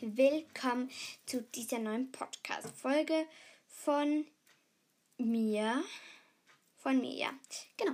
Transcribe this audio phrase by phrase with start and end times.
[0.00, 0.90] willkommen
[1.26, 3.26] zu dieser neuen Podcast-Folge
[3.66, 4.24] von
[5.18, 5.82] mir.
[6.76, 7.30] Von mir, ja.
[7.76, 7.92] Genau.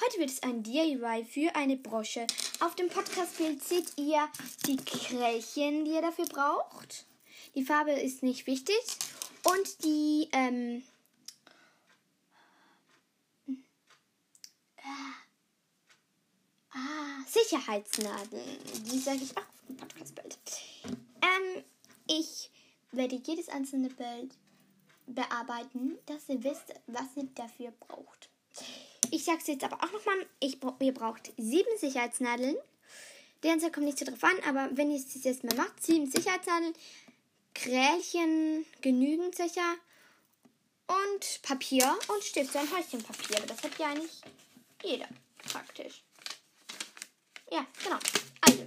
[0.00, 2.26] Heute wird es ein DIY für eine Brosche.
[2.60, 4.28] Auf dem Podcast-Bild seht ihr
[4.66, 7.06] die Krällchen, die ihr dafür braucht.
[7.54, 8.80] Die Farbe ist nicht wichtig.
[9.44, 10.82] Und die, ähm,
[16.70, 18.58] Ah, Sicherheitsnadeln.
[18.84, 20.38] Die sage ich auch im Podcast-Bild.
[21.22, 21.64] Ähm,
[22.06, 22.50] ich
[22.92, 24.34] werde jedes einzelne Bild
[25.06, 28.28] bearbeiten, dass ihr wisst, was ihr dafür braucht.
[29.10, 30.26] Ich sage es jetzt aber auch nochmal.
[30.80, 32.56] Ihr braucht sieben Sicherheitsnadeln.
[33.42, 36.10] Der Anzahl kommt nicht so drauf an, aber wenn ihr es jetzt mal macht, sieben
[36.10, 36.74] Sicherheitsnadeln,
[37.54, 39.74] Krälchen genügend sicher
[40.86, 43.38] und Papier und Stift, so ein Häuschenpapier.
[43.38, 44.20] Aber das hat ja eigentlich
[44.82, 45.08] jeder
[45.48, 46.02] praktisch.
[47.50, 47.98] Ja, genau.
[48.42, 48.64] Also,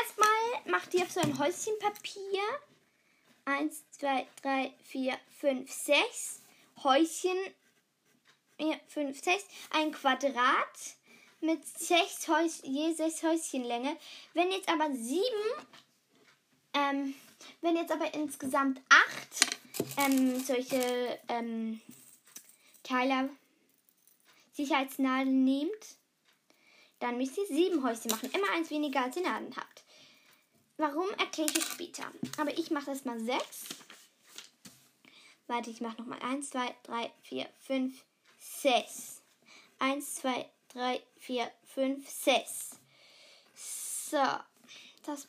[0.00, 2.42] erstmal macht ihr auf so ein Häuschen Papier
[3.44, 6.42] 1, 2, 3, 4, 5, 6
[6.82, 7.38] Häuschen,
[8.58, 10.96] ja, 5, 6, ein Quadrat
[11.40, 13.96] mit sechs Häus je sechs Häuschenlänge.
[14.34, 15.66] Wenn jetzt aber sieben,
[16.74, 17.14] ähm,
[17.60, 19.58] wenn jetzt aber insgesamt acht
[19.98, 21.80] ähm, solche ähm,
[22.82, 23.30] Teile
[24.52, 25.96] Sicherheitsnadeln nehmt,
[26.98, 28.30] dann müsst ihr sieben Häuschen machen.
[28.32, 29.75] Immer eins weniger, als ihr Nadeln habt.
[30.78, 32.04] Warum, erkläre ich später.
[32.38, 33.66] Aber ich mache das mal sechs.
[35.46, 38.04] Warte, ich mache nochmal eins, zwei, drei, vier, fünf,
[38.38, 39.22] sechs.
[39.78, 42.78] Eins, zwei, drei, vier, fünf, sechs.
[43.54, 44.22] So,
[45.04, 45.26] das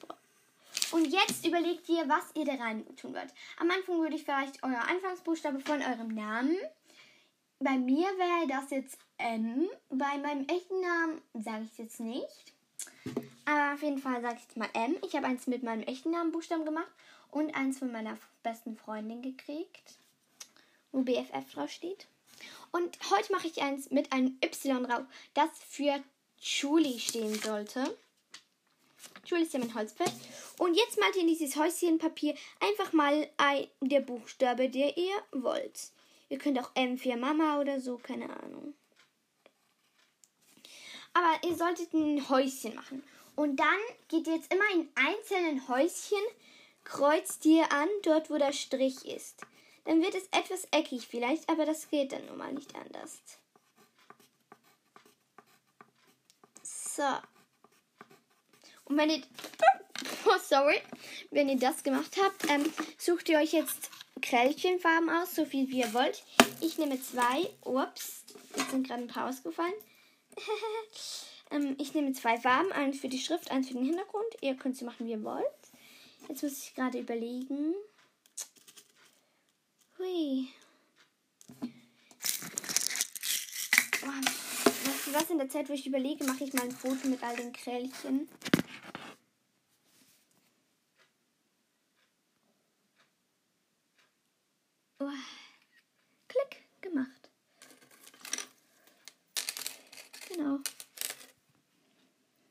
[0.92, 3.34] und jetzt überlegt ihr, was ihr da rein tun wollt.
[3.60, 6.58] Am Anfang würde ich vielleicht euer Anfangsbuchstabe von eurem Namen.
[7.60, 9.68] Bei mir wäre das jetzt M.
[9.90, 12.54] Bei meinem echten Namen sage ich es jetzt nicht.
[13.48, 14.98] Aber auf jeden Fall sage ich jetzt mal M.
[15.06, 16.92] Ich habe eins mit meinem echten Namen Buchstaben gemacht
[17.32, 19.96] und eins von meiner besten Freundin gekriegt,
[20.92, 22.08] wo BFF drauf steht.
[22.74, 26.04] Und heute mache ich eins mit einem Y drauf, das für
[26.42, 27.98] Julie stehen sollte.
[29.24, 30.12] Julie ist ja mein Holzfeld.
[30.58, 35.92] Und jetzt malt ihr in dieses Häuschenpapier einfach mal ein, der Buchstabe, der ihr wollt.
[36.28, 38.74] Ihr könnt auch M für Mama oder so, keine Ahnung.
[41.14, 43.04] Aber ihr solltet ein Häuschen machen.
[43.38, 46.18] Und dann geht ihr jetzt immer in einzelnen Häuschen,
[46.84, 49.42] kreuzt ihr an, dort wo der Strich ist.
[49.86, 53.20] Dann wird es etwas eckig vielleicht, aber das geht dann nun mal nicht anders.
[56.64, 57.04] So.
[58.86, 59.22] Und wenn ihr,
[60.26, 60.82] oh, sorry,
[61.30, 63.92] wenn ihr das gemacht habt, ähm, sucht ihr euch jetzt
[64.24, 66.24] Krällchenfarben aus, so viel wie ihr wollt.
[66.60, 67.54] Ich nehme zwei.
[67.62, 68.24] Ups,
[68.56, 69.76] jetzt sind gerade ein paar ausgefallen.
[71.52, 74.26] ähm, ich nehme zwei Farben, eins für die Schrift, eins für den Hintergrund.
[74.42, 75.46] Ihr könnt sie machen, wie ihr wollt.
[76.28, 77.74] Jetzt muss ich gerade überlegen.
[79.98, 80.48] Hui.
[84.04, 87.36] Oh, was in der Zeit, wo ich überlege, mache ich mal ein Foto mit all
[87.36, 88.30] den Krällchen.
[95.00, 95.10] Oh.
[96.28, 97.30] Klick gemacht.
[100.30, 100.60] Genau.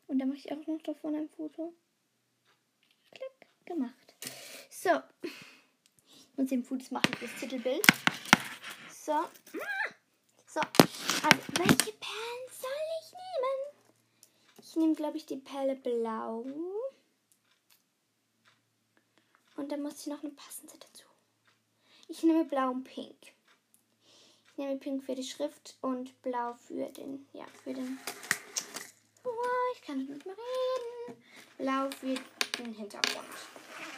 [0.08, 1.72] Und dann mache ich auch noch davon ein Foto.
[3.12, 4.14] Klick gemacht.
[4.70, 4.90] So.
[5.22, 7.86] Ich muss den Fotos machen fürs Titelbild.
[8.90, 9.24] So.
[10.46, 10.60] So.
[10.60, 12.70] Also, welche Perlen soll
[13.00, 13.76] ich nehmen?
[14.58, 16.44] Ich nehme, glaube ich, die Perle blau.
[19.56, 21.06] Und dann muss ich noch eine passende dazu.
[22.08, 23.16] Ich nehme blau und pink.
[24.44, 27.98] Ich nehme pink für die Schrift und blau für den, ja, für den,
[29.26, 31.22] oh, ich kann nicht mehr reden.
[31.58, 33.26] Blau für den Hintergrund.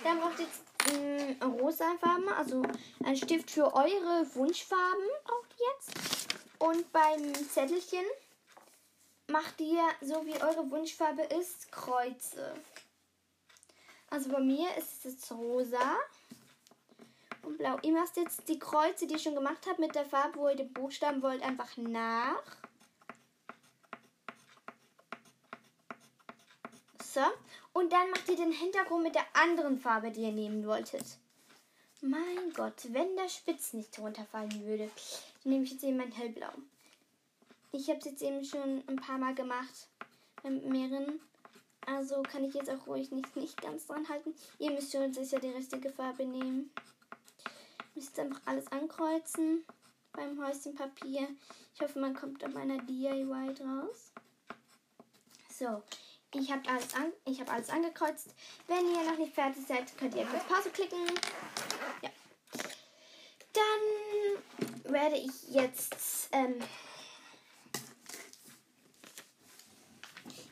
[0.02, 2.62] Dann braucht ihr jetzt äh, rosa Farben, also
[3.04, 6.28] ein Stift für eure Wunschfarben braucht ihr jetzt.
[6.58, 8.04] Und beim Zettelchen
[9.28, 12.54] macht ihr, so wie eure Wunschfarbe ist, Kreuze.
[14.10, 15.96] Also bei mir ist es jetzt rosa
[17.42, 17.78] und blau.
[17.82, 20.56] Ihr macht jetzt die Kreuze, die ich schon gemacht habe, mit der Farbe, wo ihr
[20.56, 22.57] die Buchstaben wollt, einfach nach.
[27.18, 27.24] So.
[27.72, 31.04] Und dann macht ihr den Hintergrund mit der anderen Farbe, die ihr nehmen wolltet.
[32.00, 34.88] Mein Gott, wenn der Spitz nicht runterfallen würde,
[35.42, 36.52] dann nehme ich jetzt eben mein hellblau.
[37.72, 39.88] Ich habe es jetzt eben schon ein paar Mal gemacht
[40.44, 41.18] mit mehreren.
[41.86, 44.32] Also kann ich jetzt auch ruhig nicht, nicht ganz dran halten.
[44.60, 46.70] Ihr müsst schon sicher die richtige Farbe nehmen
[47.98, 49.64] müsst einfach alles ankreuzen
[50.12, 51.26] beim Häuschenpapier.
[51.74, 54.12] Ich hoffe, man kommt auf meiner DIY draus.
[55.50, 55.82] So,
[56.34, 58.34] ich habe alles, an, hab alles angekreuzt.
[58.66, 60.98] Wenn ihr noch nicht fertig seid, könnt ihr kurz Pause klicken.
[62.02, 62.10] Ja.
[63.52, 66.28] Dann werde ich jetzt.
[66.32, 66.58] Ähm,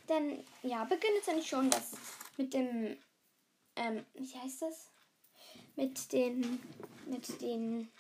[0.07, 1.93] dann, ja, beginnt jetzt eigentlich schon das
[2.37, 2.97] mit dem.
[3.77, 4.91] Ähm, wie heißt das?
[5.77, 6.61] Mit den.
[7.07, 7.93] Mit den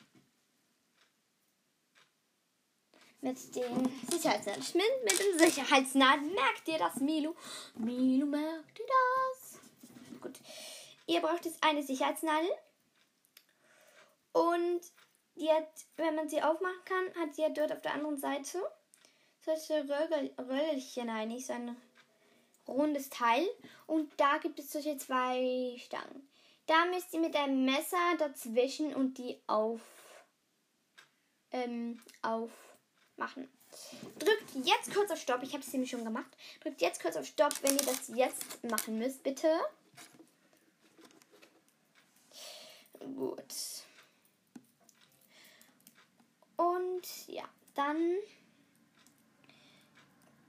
[3.26, 5.04] mit den Sicherheitsnadeln.
[5.04, 6.32] Mit dem Sicherheitsnadeln.
[6.32, 7.34] Merkt ihr das, Milo?
[7.74, 9.60] Milo, merkt ihr das?
[10.20, 10.38] Gut.
[11.06, 12.50] Ihr braucht jetzt eine Sicherheitsnadel.
[14.32, 14.80] Und
[15.34, 18.62] die hat, wenn man sie aufmachen kann, hat sie ja dort auf der anderen Seite
[19.44, 21.76] solche Rögel, Röllchen eigentlich, so ein
[22.68, 23.46] rundes Teil.
[23.86, 26.28] Und da gibt es solche zwei Stangen.
[26.66, 29.80] Da müsst ihr mit einem Messer dazwischen und die auf,
[31.52, 32.50] ähm, auf
[33.18, 33.48] machen.
[34.18, 35.42] Drückt jetzt kurz auf Stopp.
[35.42, 36.36] Ich habe es nämlich schon gemacht.
[36.60, 39.48] Drückt jetzt kurz auf Stopp, wenn ihr das jetzt machen müsst, bitte.
[42.98, 43.54] Gut.
[46.56, 48.16] Und ja, dann.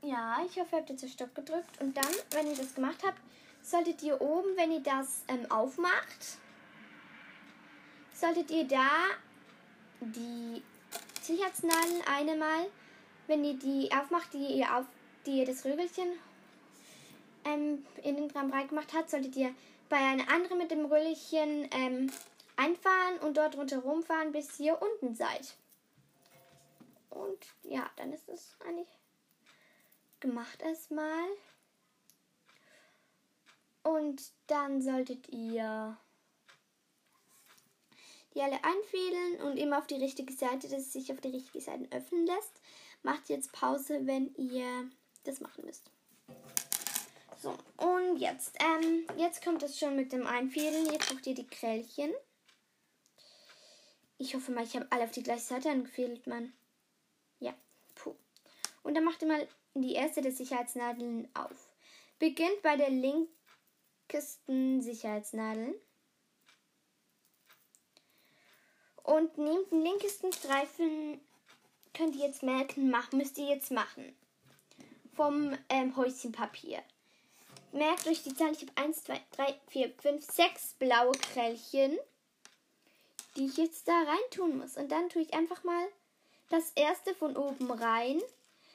[0.01, 1.81] Ja, ich hoffe, ihr habt jetzt auf Stopp gedrückt.
[1.81, 3.19] Und dann, wenn ihr das gemacht habt,
[3.61, 6.37] solltet ihr oben, wenn ihr das ähm, aufmacht,
[8.13, 8.89] solltet ihr da
[9.99, 10.63] die
[11.27, 12.67] Sicherheitsnadeln eine Mal,
[13.27, 14.85] wenn ihr die aufmacht, die ihr auf,
[15.25, 16.07] die ihr das Rögelchen
[17.43, 19.53] ähm, innen dran breit gemacht hat, solltet ihr
[19.89, 22.11] bei einer anderen mit dem Röllchen ähm,
[22.55, 25.55] einfahren und dort rundherum fahren, bis ihr unten seid.
[27.09, 28.87] Und ja, dann ist es eigentlich
[30.19, 31.27] gemacht erstmal.
[33.83, 35.97] Und dann solltet ihr
[38.33, 41.61] die alle einfädeln und immer auf die richtige Seite, dass es sich auf die richtige
[41.61, 42.61] Seite öffnen lässt.
[43.03, 44.89] Macht jetzt Pause, wenn ihr
[45.23, 45.91] das machen müsst.
[47.41, 50.91] So, und jetzt, ähm, jetzt kommt es schon mit dem Einfädeln.
[50.91, 52.11] Jetzt braucht ihr die Krällchen.
[54.17, 56.53] Ich hoffe mal, ich habe alle auf die gleiche Seite angefädelt, Mann.
[57.39, 57.53] Ja,
[57.93, 58.15] puh.
[58.81, 61.69] Und dann macht ihr mal die erste der Sicherheitsnadeln auf.
[62.17, 65.75] Beginnt bei der linkesten Sicherheitsnadeln.
[69.07, 71.21] Und nehmt den linkesten Streifen,
[71.93, 74.13] könnt ihr jetzt merken, mach, müsst ihr jetzt machen.
[75.15, 76.83] Vom ähm, Häuschenpapier.
[77.71, 81.97] Merkt euch die Zahl, ich habe 1, 2, 3, 4, 5, 6 blaue Krällchen,
[83.37, 84.75] die ich jetzt da rein tun muss.
[84.75, 85.87] Und dann tue ich einfach mal
[86.49, 88.21] das erste von oben rein.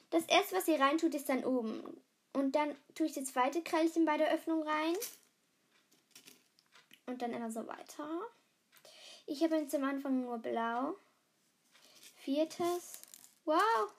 [0.09, 2.01] Das erste, was ihr rein tut, ist dann oben.
[2.33, 4.95] Und dann tue ich das zweite Krällchen bei der Öffnung rein.
[7.05, 8.09] Und dann immer so weiter.
[9.25, 10.95] Ich habe jetzt am Anfang nur blau.
[12.17, 12.99] Viertes.
[13.45, 13.93] Wow.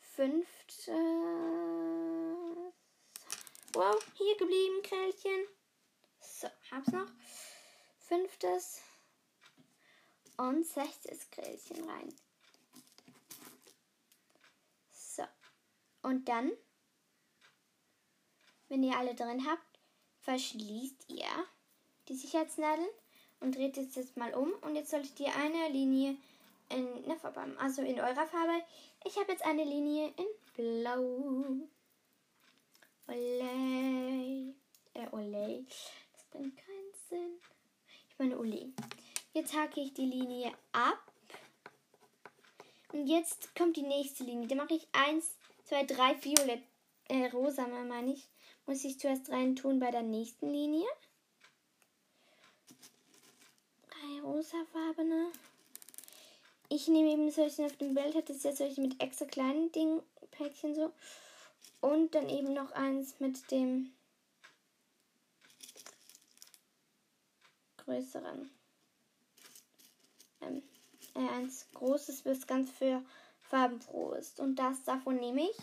[0.00, 0.88] Fünftes.
[3.74, 5.46] Wow, hier geblieben, Krällchen.
[6.20, 7.10] So, hab's noch.
[7.98, 8.82] Fünftes.
[10.36, 12.14] Und sechstes Krällchen rein.
[14.90, 15.24] So.
[16.02, 16.52] Und dann,
[18.68, 19.78] wenn ihr alle drin habt,
[20.20, 21.46] verschließt ihr
[22.08, 22.88] die Sicherheitsnadeln
[23.42, 24.52] und dreht es jetzt mal um.
[24.62, 26.16] Und jetzt solltet ihr eine Linie
[26.70, 27.58] in einer Farbe haben.
[27.58, 28.62] Also in eurer Farbe.
[29.04, 31.56] Ich habe jetzt eine Linie in Blau.
[33.08, 34.54] Olay.
[34.94, 35.64] Äh, Olay.
[36.12, 37.38] Das bringt keinen Sinn.
[38.08, 38.72] Ich meine Olay.
[39.34, 41.00] Jetzt hake ich die Linie ab.
[42.92, 44.48] Und jetzt kommt die nächste Linie.
[44.48, 46.62] Da mache ich eins, zwei, drei violett,
[47.08, 48.28] äh, rosa, meine ich.
[48.66, 50.86] Muss ich zuerst rein tun bei der nächsten Linie
[54.52, 55.32] rosafarbene.
[56.68, 60.02] Ich nehme eben solche auf dem Bild, hat es ja solche mit extra kleinen Dingen,
[60.30, 60.92] Päckchen so.
[61.80, 63.92] Und dann eben noch eins mit dem
[67.78, 68.50] größeren.
[70.40, 70.62] Ähm,
[71.14, 73.02] äh, eins großes, bis ganz für
[73.42, 74.40] farbenfroh ist.
[74.40, 75.56] Und das davon nehme ich.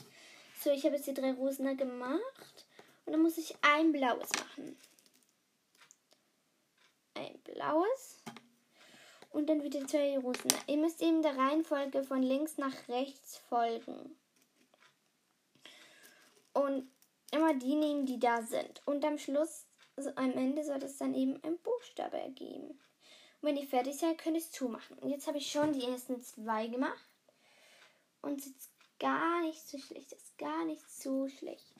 [0.61, 2.65] So, ich habe jetzt die drei Rosen gemacht.
[3.05, 4.77] Und dann muss ich ein blaues machen.
[7.15, 8.18] Ein blaues
[9.29, 10.51] und dann wieder zwei Rosen.
[10.67, 14.17] Ihr müsst eben der Reihenfolge von links nach rechts folgen.
[16.53, 16.89] Und
[17.31, 18.81] immer die nehmen, die da sind.
[18.85, 22.69] Und am Schluss, also am Ende, soll das dann eben ein Buchstabe ergeben.
[22.69, 22.79] Und
[23.41, 24.97] wenn ihr fertig seid, könnt ihr es zumachen.
[24.99, 27.05] Und jetzt habe ich schon die ersten zwei gemacht.
[28.21, 30.11] Und es ist gar nicht so schlecht.
[30.11, 31.73] Es ist gar nicht so schlecht.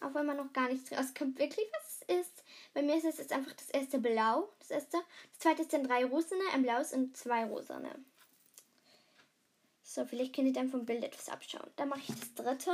[0.00, 2.35] Auch wenn man noch gar nichts rauskommt, wirklich was es ist.
[2.76, 4.50] Bei mir ist es jetzt einfach das erste Blau.
[4.58, 4.98] Das erste.
[5.30, 7.90] Das zweite ist dann drei rosane, ein blaues und zwei rosane.
[9.82, 11.70] So, vielleicht könnt ihr dann vom Bild etwas abschauen.
[11.76, 12.72] Dann mache ich das dritte.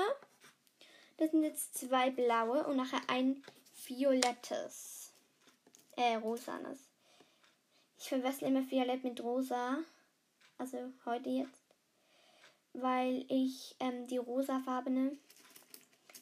[1.18, 3.44] Das sind jetzt zwei blaue und nachher ein
[3.86, 5.12] violettes.
[5.94, 6.80] Äh, rosanes.
[8.00, 9.84] Ich verwechsel immer Violett mit Rosa.
[10.58, 11.62] Also heute jetzt.
[12.72, 15.16] Weil ich ähm, die rosafarbene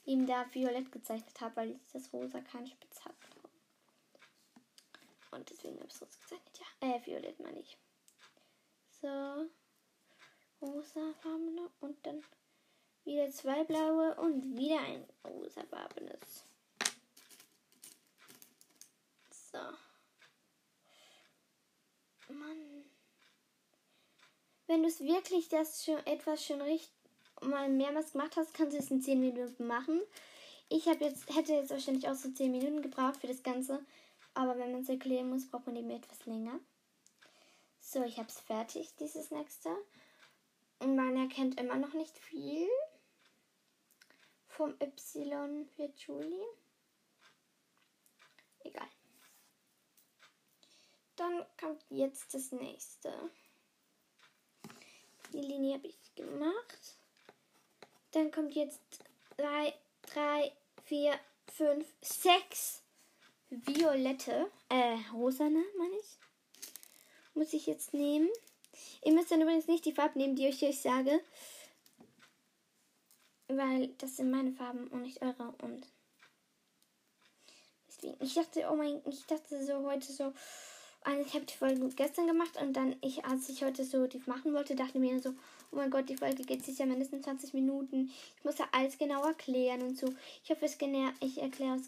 [0.05, 3.15] ihm da Violett gezeichnet habe, weil das Rosa keinen Spitz hat.
[5.31, 6.61] Und deswegen habe ich es rosa gezeichnet.
[6.83, 7.79] Ja, äh, Violett meine ich.
[9.01, 9.47] So.
[10.61, 12.23] Rosafarbene und dann
[13.05, 16.45] wieder zwei blaue und wieder ein rosafarbenes.
[19.31, 19.59] So.
[22.33, 22.85] Mann.
[24.67, 26.93] Wenn du es wirklich das schon etwas schon richtig
[27.41, 30.01] mal mehrmals gemacht hast, kannst du es in 10 Minuten machen.
[30.69, 33.85] Ich habe jetzt, hätte jetzt wahrscheinlich auch so 10 Minuten gebraucht für das Ganze.
[34.35, 36.61] Aber wenn man es erklären muss, braucht man eben etwas länger.
[37.81, 39.71] So, ich habe es fertig, dieses nächste.
[40.79, 42.69] Und man erkennt immer noch nicht viel
[44.47, 46.47] vom Y für Julie.
[48.61, 48.89] Egal.
[51.17, 53.13] Dann kommt jetzt das nächste.
[55.33, 56.99] Die Linie habe ich gemacht.
[58.13, 58.81] Dann kommt jetzt
[59.37, 60.53] 3, 3,
[60.85, 62.83] 4, 5, 6
[63.51, 66.19] violette, äh, rosane, meine ich.
[67.35, 68.29] Muss ich jetzt nehmen.
[69.05, 71.21] Ihr müsst dann übrigens nicht die Farben nehmen, die ich euch sage.
[73.49, 75.55] Weil das sind meine Farben und nicht eure.
[75.63, 75.87] Und
[77.89, 78.17] deswegen.
[78.21, 80.33] Ich dachte, oh mein, ich dachte so heute so,
[81.03, 84.23] also ich habe die Folge gestern gemacht und dann, ich, als ich heute so die
[84.27, 85.31] machen wollte, dachte mir so,
[85.73, 88.13] oh mein Gott, die Folge geht sicher mindestens 20 Minuten.
[88.37, 90.13] Ich muss ja alles genau erklären und so.
[90.45, 90.77] Ich hoffe, es
[91.21, 91.81] ich erkläre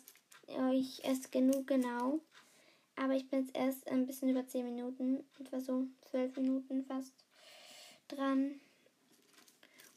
[0.48, 2.20] euch es genug genau.
[2.96, 7.12] Aber ich bin jetzt erst ein bisschen über 10 Minuten, etwa so 12 Minuten fast
[8.08, 8.60] dran.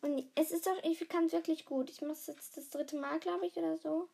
[0.02, 1.90] Und es ist doch, ich kann es wirklich gut.
[1.90, 4.08] Ich mache es jetzt das dritte Mal, glaube ich, oder so.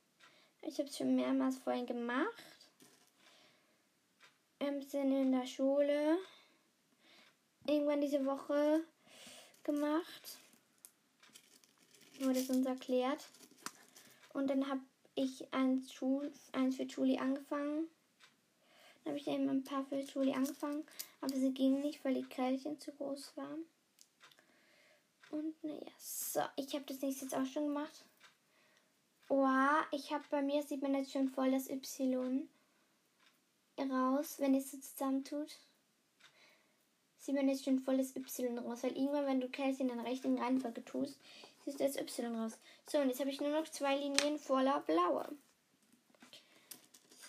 [0.62, 2.44] Ich habe es schon mehrmals vorhin gemacht.
[4.60, 6.18] Wir sind in der Schule
[7.66, 8.84] irgendwann diese Woche
[9.64, 10.38] gemacht.
[12.20, 13.28] Wurde es uns erklärt.
[14.34, 14.82] Und dann habe
[15.15, 15.94] ich eins,
[16.51, 17.88] eins für Julie angefangen.
[19.03, 20.84] Dann habe ich eben ein paar für Julie angefangen.
[21.22, 23.65] Aber sie gingen nicht, weil die Krälchen zu groß waren.
[25.32, 28.06] Und naja, so, ich habe das nächste jetzt auch schon gemacht.
[29.30, 32.50] Oha, ich habe bei mir sieht man jetzt schon voll das Y
[33.80, 35.58] raus, wenn es so zusammentut.
[37.18, 40.01] Sieht man jetzt schon voll das Y raus, weil irgendwann, wenn du Käse in den
[40.01, 41.18] rechten Reihenfolge tust,
[41.65, 42.58] du das Y raus.
[42.89, 45.27] So, und jetzt habe ich nur noch zwei Linien voller blaue.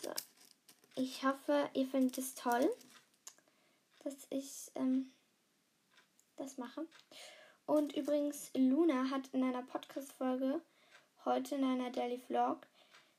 [0.03, 0.11] So,
[0.95, 2.71] ich hoffe, ihr findet es toll,
[4.05, 5.13] dass ich ähm,
[6.37, 6.87] das mache.
[7.67, 10.61] Und übrigens, Luna hat in einer Podcast-Folge
[11.25, 12.67] heute in einer Daily Vlog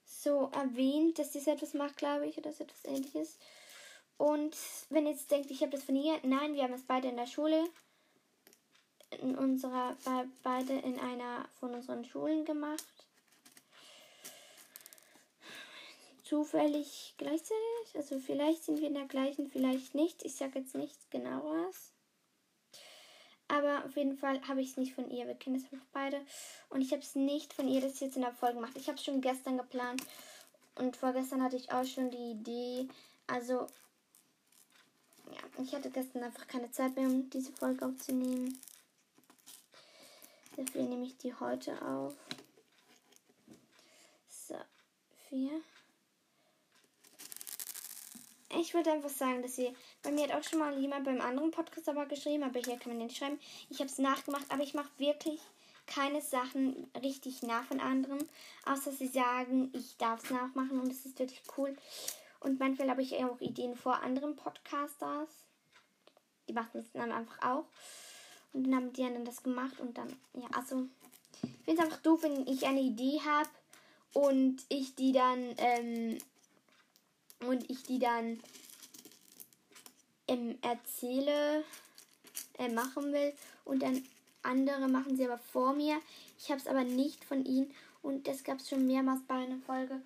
[0.06, 3.40] so erwähnt, dass sie etwas macht, glaube ich, oder so etwas ähnliches.
[4.18, 4.56] Und
[4.90, 7.18] wenn ihr jetzt denkt, ich habe das von ihr, nein, wir haben es beide in
[7.18, 7.64] der Schule,
[9.22, 12.84] in unserer, bei, beide in einer von unseren Schulen gemacht.
[16.24, 20.24] Zufällig gleichzeitig, also vielleicht sind wir in der gleichen, vielleicht nicht.
[20.24, 21.92] Ich sage jetzt nicht genau was.
[23.48, 25.28] Aber auf jeden Fall habe ich es nicht von ihr.
[25.28, 26.22] Wir kennen es einfach beide.
[26.70, 28.74] Und ich habe es nicht von ihr das jetzt in der Folge gemacht.
[28.76, 30.02] Ich habe es schon gestern geplant.
[30.76, 32.88] Und vorgestern hatte ich auch schon die Idee.
[33.28, 33.68] Also,
[35.32, 38.60] ja, ich hatte gestern einfach keine Zeit mehr, um diese Folge aufzunehmen.
[40.56, 42.16] Dafür nehme ich die heute auf.
[44.28, 44.56] So,
[45.30, 45.62] vier
[48.60, 49.76] ich würde einfach sagen, dass sie.
[50.02, 52.94] Bei mir hat auch schon mal jemand beim anderen Podcast aber geschrieben, aber hier kann
[52.94, 53.40] man nicht schreiben.
[53.70, 55.40] Ich habe es nachgemacht, aber ich mache wirklich
[55.86, 58.28] keine Sachen richtig nach von anderen,
[58.66, 61.76] außer sie sagen, ich darf es nachmachen und es ist wirklich cool.
[62.40, 65.30] Und manchmal habe ich auch Ideen vor anderen Podcasters.
[66.48, 67.66] Die machen es dann einfach auch.
[68.54, 70.88] Und dann haben die dann das gemacht und dann, ja, also,
[71.42, 73.50] ich finde es einfach doof, wenn ich eine Idee habe
[74.14, 76.18] und ich die dann, ähm,
[77.48, 78.40] und ich die dann
[80.28, 81.64] ähm, erzähle,
[82.58, 83.34] äh, machen will
[83.66, 84.04] und dann
[84.44, 86.00] andere machen sie aber vor mir.
[86.38, 89.60] Ich habe es aber nicht von ihnen und das gab es schon mehrmals bei einer
[89.60, 90.02] Folge.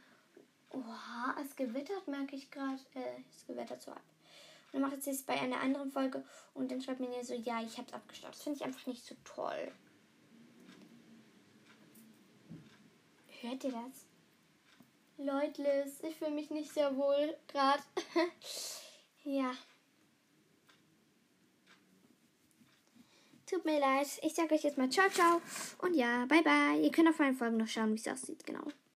[0.72, 2.80] Oha, es gewittert, merke ich gerade.
[2.94, 4.01] Äh, es gewittert so ab.
[4.72, 7.78] Dann macht sie es bei einer anderen Folge und dann schreibt mir so, ja, ich
[7.78, 8.36] habe es abgestaubt.
[8.36, 9.72] Das finde ich einfach nicht so toll.
[13.42, 14.06] Hört ihr das?
[15.18, 17.82] Leutlis, ich fühle mich nicht sehr wohl gerade.
[19.24, 19.52] ja.
[23.50, 24.08] Tut mir leid.
[24.22, 25.42] Ich sage euch jetzt mal ciao, ciao.
[25.80, 26.82] Und ja, bye, bye.
[26.82, 28.46] Ihr könnt auf meinen Folgen noch schauen, wie es aussieht.
[28.46, 28.68] Genau.